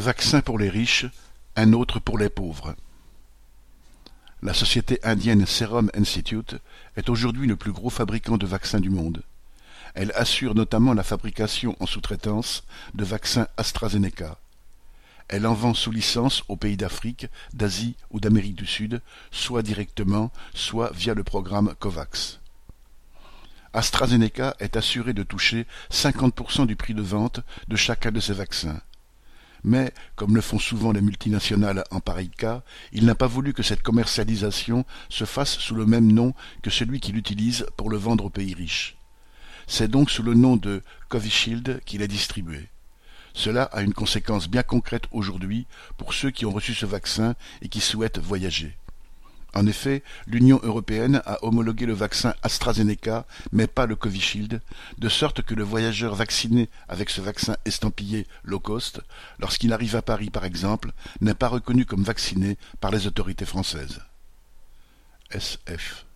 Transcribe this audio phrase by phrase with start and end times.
[0.00, 1.06] vaccin pour les riches,
[1.56, 2.74] un autre pour les pauvres.
[4.42, 6.56] La société indienne Serum Institute
[6.96, 9.22] est aujourd'hui le plus gros fabricant de vaccins du monde.
[9.94, 14.38] Elle assure notamment la fabrication en sous-traitance de vaccins AstraZeneca.
[15.28, 20.32] Elle en vend sous licence aux pays d'Afrique, d'Asie ou d'Amérique du Sud, soit directement,
[20.54, 22.40] soit via le programme COVAX.
[23.72, 28.80] AstraZeneca est assuré de toucher 50% du prix de vente de chacun de ses vaccins.
[29.64, 33.62] Mais, comme le font souvent les multinationales en pareil cas, il n'a pas voulu que
[33.62, 38.24] cette commercialisation se fasse sous le même nom que celui qu'il utilise pour le vendre
[38.24, 38.96] aux pays riches.
[39.66, 42.68] C'est donc sous le nom de Covishield qu'il est distribué.
[43.34, 47.68] Cela a une conséquence bien concrète aujourd'hui pour ceux qui ont reçu ce vaccin et
[47.68, 48.76] qui souhaitent voyager.
[49.54, 54.60] En effet, l'Union européenne a homologué le vaccin AstraZeneca, mais pas le Covishield,
[54.98, 59.00] de sorte que le voyageur vacciné avec ce vaccin estampillé low cost,
[59.38, 64.00] lorsqu'il arrive à Paris par exemple, n'est pas reconnu comme vacciné par les autorités françaises.
[65.30, 66.06] SF